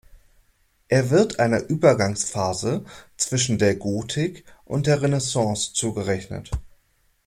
Er 0.87 1.11
wird 1.11 1.37
einer 1.37 1.69
Übergangsphase 1.69 2.85
zwischen 3.17 3.59
der 3.59 3.75
Gotik 3.75 4.45
und 4.65 4.87
der 4.87 5.03
Renaissance 5.03 5.73
zugerechnet. 5.75 6.49